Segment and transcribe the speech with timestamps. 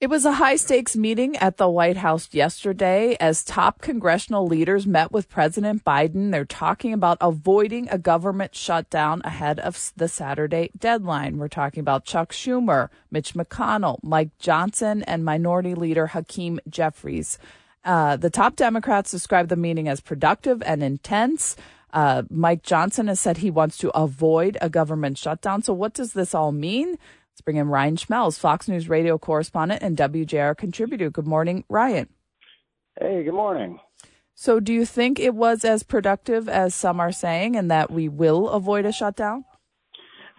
[0.00, 4.86] It was a high stakes meeting at the White House yesterday as top congressional leaders
[4.86, 6.30] met with President Biden.
[6.30, 11.36] They're talking about avoiding a government shutdown ahead of the Saturday deadline.
[11.36, 17.38] We're talking about Chuck Schumer, Mitch McConnell, Mike Johnson, and Minority Leader Hakeem Jeffries.
[17.84, 21.56] Uh, the top Democrats described the meeting as productive and intense.
[21.92, 25.62] Uh, Mike Johnson has said he wants to avoid a government shutdown.
[25.62, 26.96] So, what does this all mean?
[27.40, 31.08] Let's bring in Ryan Schmelz, Fox News radio correspondent and WJR contributor.
[31.08, 32.10] Good morning, Ryan.
[33.00, 33.80] Hey, good morning.
[34.34, 38.10] So, do you think it was as productive as some are saying and that we
[38.10, 39.46] will avoid a shutdown?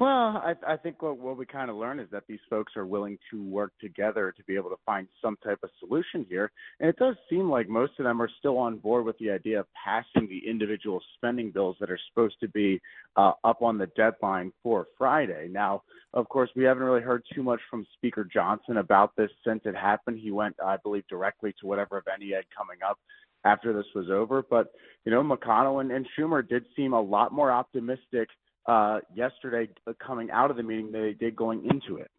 [0.00, 0.08] Well,
[0.42, 3.18] I, I think what, what we kind of learned is that these folks are willing
[3.30, 6.50] to work together to be able to find some type of solution here.
[6.80, 9.60] And it does seem like most of them are still on board with the idea
[9.60, 12.80] of passing the individual spending bills that are supposed to be
[13.16, 15.48] uh, up on the deadline for Friday.
[15.50, 15.82] Now,
[16.14, 19.76] of course, we haven't really heard too much from Speaker Johnson about this since it
[19.76, 20.18] happened.
[20.18, 22.98] He went, I believe, directly to whatever event he had coming up
[23.44, 24.42] after this was over.
[24.48, 24.68] But,
[25.04, 28.30] you know, McConnell and, and Schumer did seem a lot more optimistic
[28.66, 29.68] uh, yesterday
[30.04, 32.10] coming out of the meeting than they did going into it.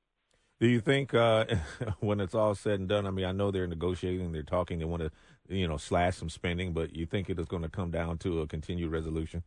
[0.60, 1.46] Do you think uh,
[2.00, 3.08] when it's all said and done?
[3.08, 5.12] I mean, I know they're negotiating, they're talking, they want to,
[5.50, 8.42] you know, slash some spending, but you think it is going to come down to
[8.42, 9.44] a continued resolution?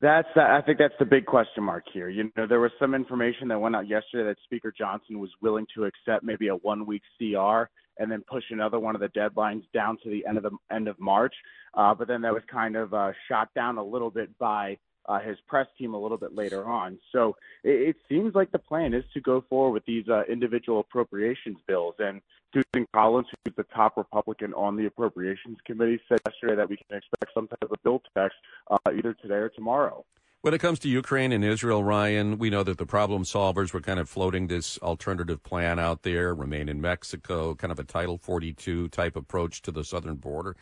[0.00, 2.08] That's I think that's the big question mark here.
[2.08, 5.66] You know, there was some information that went out yesterday that Speaker Johnson was willing
[5.76, 9.62] to accept maybe a one week CR and then push another one of the deadlines
[9.72, 11.34] down to the end of the end of March.
[11.74, 15.20] Uh, but then that was kind of uh, shot down a little bit by uh,
[15.20, 16.98] his press team a little bit later on.
[17.12, 20.80] So it, it seems like the plan is to go forward with these uh, individual
[20.80, 21.94] appropriations bills.
[21.98, 22.20] And
[22.52, 26.98] Susan Collins, who's the top Republican on the Appropriations Committee, said yesterday that we can
[26.98, 28.36] expect some type of bill text
[28.70, 30.04] uh, either today or tomorrow.
[30.42, 33.80] When it comes to Ukraine and Israel, Ryan, we know that the problem solvers were
[33.80, 38.18] kind of floating this alternative plan out there, remain in Mexico, kind of a Title
[38.18, 40.56] 42 type approach to the southern border.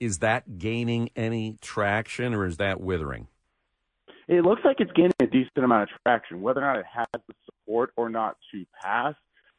[0.00, 3.26] Is that gaining any traction or is that withering?
[4.28, 6.42] It looks like it's gaining a decent amount of traction.
[6.42, 9.14] Whether or not it has the support or not to pass,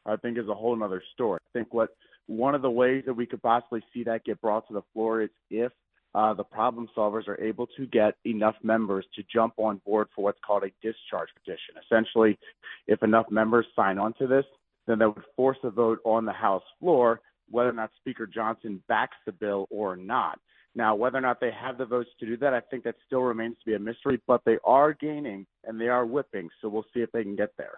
[0.06, 1.40] I think is a whole other story.
[1.42, 1.90] I think what
[2.26, 5.22] one of the ways that we could possibly see that get brought to the floor
[5.22, 5.72] is if
[6.14, 10.22] uh, the problem solvers are able to get enough members to jump on board for
[10.24, 11.74] what's called a discharge petition.
[11.84, 12.38] Essentially,
[12.86, 14.44] if enough members sign on to this,
[14.86, 17.20] then that would force a vote on the House floor
[17.50, 20.38] whether or not Speaker Johnson backs the bill or not.
[20.74, 23.22] Now, whether or not they have the votes to do that, I think that still
[23.22, 26.48] remains to be a mystery, but they are gaining and they are whipping.
[26.60, 27.74] So we'll see if they can get there.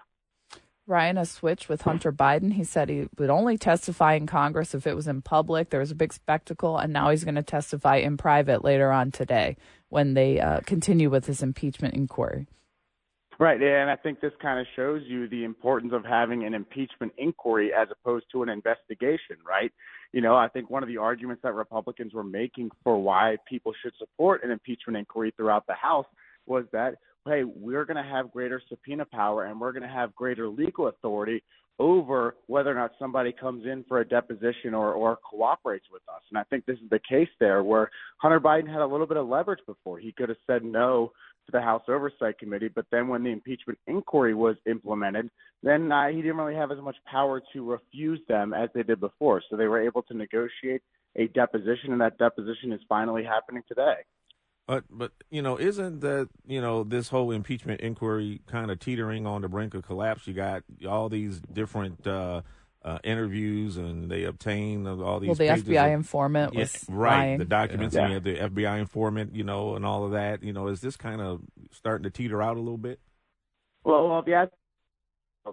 [0.87, 2.55] Ryan, a switch with Hunter Biden.
[2.55, 5.71] He said he would only testify in Congress if it was in public.
[5.71, 9.13] There was a big spectacle, and now he's going to testify in private later on
[9.13, 9.57] today
[9.91, 12.49] when they uh, continue with this impeachment inquiry.
[13.39, 17.13] Right, and I think this kind of shows you the importance of having an impeachment
[17.19, 19.73] inquiry as opposed to an investigation, right?
[20.13, 23.73] You know, I think one of the arguments that Republicans were making for why people
[23.83, 26.07] should support an impeachment inquiry throughout the House
[26.47, 30.15] was that, hey, we're going to have greater subpoena power and we're going to have
[30.15, 31.43] greater legal authority
[31.79, 36.21] over whether or not somebody comes in for a deposition or, or cooperates with us.
[36.31, 39.17] And I think this is the case there where Hunter Biden had a little bit
[39.17, 39.99] of leverage before.
[39.99, 41.13] He could have said no
[41.47, 42.69] to the House Oversight Committee.
[42.69, 45.31] But then when the impeachment inquiry was implemented,
[45.63, 49.01] then uh, he didn't really have as much power to refuse them as they did
[49.01, 49.43] before.
[49.49, 50.83] So they were able to negotiate
[51.17, 53.97] a deposition, and that deposition is finally happening today.
[54.67, 59.27] But but you know, isn't that you know this whole impeachment inquiry kind of teetering
[59.27, 60.27] on the brink of collapse?
[60.27, 62.07] You got all these different.
[62.07, 62.43] Uh,
[62.85, 65.29] uh, interviews and they obtain all these.
[65.29, 67.19] Well, the FBI of, informant was yeah, right.
[67.19, 67.39] Lying.
[67.39, 68.07] The documents yeah.
[68.07, 70.43] and the FBI informant, you know, and all of that.
[70.43, 73.01] You know, is this kind of starting to teeter out a little bit?
[73.85, 74.47] Well, well, yeah,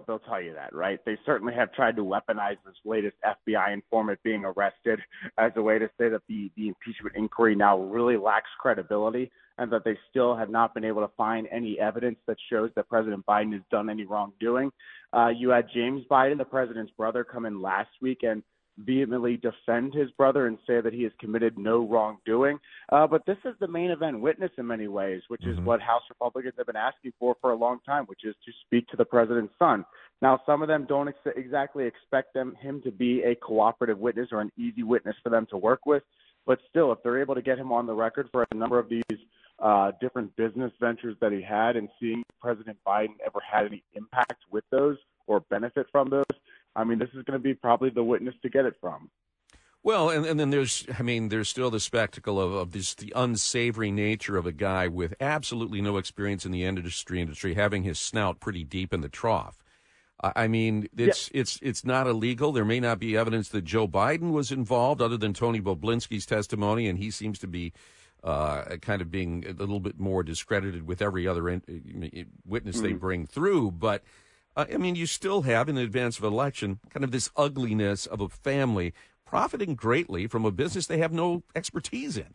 [0.06, 1.00] they'll tell you that, right?
[1.04, 5.00] They certainly have tried to weaponize this latest FBI informant being arrested
[5.38, 9.30] as a way to say that the the impeachment inquiry now really lacks credibility
[9.60, 12.88] and that they still have not been able to find any evidence that shows that
[12.88, 14.72] President Biden has done any wrongdoing.
[15.12, 18.42] Uh, you had James Biden, the president's brother, come in last week and
[18.78, 22.58] vehemently defend his brother and say that he has committed no wrongdoing.
[22.90, 25.60] Uh, but this is the main event witness in many ways, which mm-hmm.
[25.60, 28.52] is what House Republicans have been asking for for a long time, which is to
[28.64, 29.84] speak to the president's son.
[30.22, 34.28] Now, some of them don't ex- exactly expect them him to be a cooperative witness
[34.32, 36.02] or an easy witness for them to work with.
[36.46, 38.88] But still, if they're able to get him on the record for a number of
[38.88, 39.02] these
[39.60, 44.42] uh, different business ventures that he had and seeing President Biden ever had any impact
[44.50, 44.96] with those
[45.26, 46.24] or benefit from those,
[46.74, 49.10] I mean, this is going to be probably the witness to get it from.
[49.82, 53.12] Well, and, and then there's, I mean, there's still the spectacle of, of this, the
[53.16, 57.98] unsavory nature of a guy with absolutely no experience in the industry, industry having his
[57.98, 59.62] snout pretty deep in the trough.
[60.22, 61.40] I mean, it's yeah.
[61.40, 62.52] it's it's not illegal.
[62.52, 66.86] There may not be evidence that Joe Biden was involved, other than Tony Bobulinski's testimony,
[66.88, 67.72] and he seems to be
[68.22, 71.62] uh, kind of being a little bit more discredited with every other in,
[72.44, 72.84] witness mm-hmm.
[72.84, 73.70] they bring through.
[73.72, 74.02] But
[74.56, 78.20] uh, I mean, you still have in advance of election kind of this ugliness of
[78.20, 78.92] a family
[79.24, 82.34] profiting greatly from a business they have no expertise in.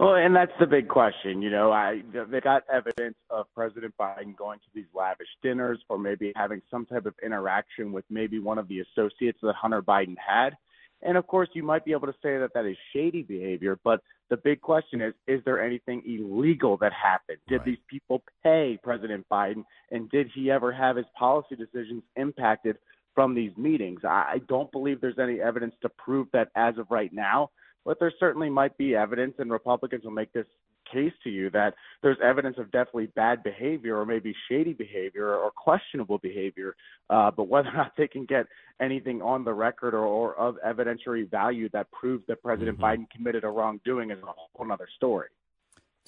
[0.00, 1.40] Well, and that's the big question.
[1.40, 5.98] You know, I they got evidence of President Biden going to these lavish dinners or
[5.98, 10.16] maybe having some type of interaction with maybe one of the associates that Hunter Biden
[10.18, 10.56] had.
[11.02, 14.00] And of course, you might be able to say that that is shady behavior, but
[14.30, 17.38] the big question is is there anything illegal that happened?
[17.48, 17.66] Did right.
[17.66, 19.64] these people pay President Biden?
[19.90, 22.76] And did he ever have his policy decisions impacted
[23.14, 24.00] from these meetings?
[24.04, 27.50] I don't believe there's any evidence to prove that as of right now
[27.84, 30.46] but there certainly might be evidence, and Republicans will make this
[30.90, 35.50] case to you that there's evidence of definitely bad behavior or maybe shady behavior or
[35.50, 36.76] questionable behavior.
[37.10, 38.46] Uh, but whether or not they can get
[38.80, 43.02] anything on the record or, or of evidentiary value that proves that President mm-hmm.
[43.02, 45.28] Biden committed a wrongdoing is a whole other story.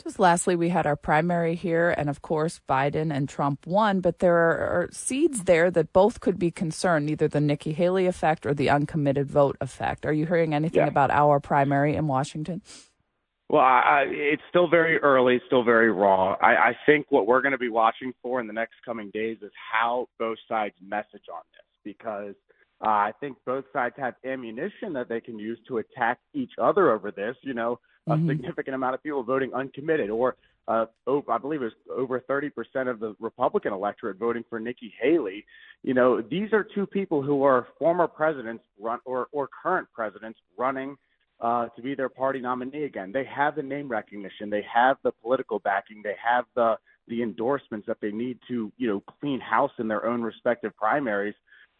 [0.03, 4.19] Just lastly, we had our primary here, and of course, Biden and Trump won, but
[4.19, 8.53] there are seeds there that both could be concerned, either the Nikki Haley effect or
[8.53, 10.05] the uncommitted vote effect.
[10.05, 10.89] Are you hearing anything yeah.
[10.89, 12.61] about our primary in Washington?
[13.49, 16.37] Well, I, I, it's still very early, still very raw.
[16.43, 19.39] I, I think what we're going to be watching for in the next coming days
[19.41, 22.35] is how both sides message on this, because
[22.85, 26.91] uh, I think both sides have ammunition that they can use to attack each other
[26.91, 27.37] over this.
[27.43, 27.79] You know,
[28.09, 28.29] mm-hmm.
[28.29, 30.37] a significant amount of people voting uncommitted, or
[30.69, 32.51] uh, over, I believe it was over 30%
[32.91, 35.45] of the Republican electorate voting for Nikki Haley.
[35.85, 40.41] You know, these are two people who are former presidents run or, or current presidents
[40.59, 40.97] running
[41.41, 43.13] uh, to be their party nominee again.
[43.13, 46.77] They have the name recognition, they have the political backing, they have the
[47.09, 51.37] the endorsements that they need to, you know, clean house in their own respective primaries.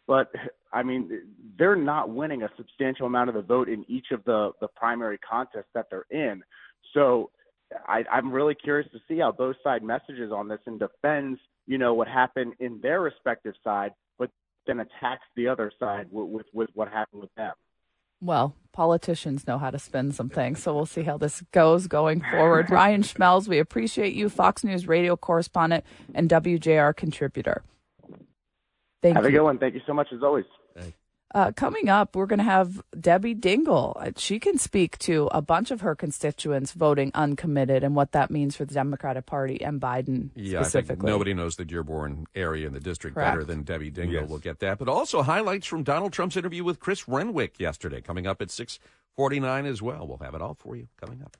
[0.07, 0.31] But
[0.71, 1.21] I mean,
[1.57, 5.17] they're not winning a substantial amount of the vote in each of the the primary
[5.17, 6.43] contests that they're in.
[6.93, 7.31] So
[7.87, 11.77] I, I'm really curious to see how both side messages on this and defends, you
[11.77, 14.29] know, what happened in their respective side, but
[14.65, 17.53] then attacks the other side with with, with what happened with them.
[18.19, 22.21] Well, politicians know how to spin some things, so we'll see how this goes going
[22.21, 22.69] forward.
[22.71, 25.83] Ryan Schmelz, we appreciate you, Fox News radio correspondent
[26.13, 27.63] and WJR contributor.
[29.01, 29.21] Thank you.
[29.21, 29.29] have you.
[29.29, 29.57] a good one.
[29.59, 30.45] Thank you so much as always.
[31.35, 33.93] Uh, coming up, we're going to have Debbie Dingell.
[33.97, 38.31] Uh, she can speak to a bunch of her constituents voting uncommitted and what that
[38.31, 41.05] means for the Democratic Party and Biden yeah, specifically.
[41.05, 43.33] nobody knows the Dearborn area and the district Correct.
[43.33, 44.11] better than Debbie Dingell.
[44.13, 44.29] Yes.
[44.29, 44.79] We'll get that.
[44.79, 49.65] But also highlights from Donald Trump's interview with Chris Renwick yesterday, coming up at 649
[49.65, 50.07] as well.
[50.07, 51.35] We'll have it all for you coming up.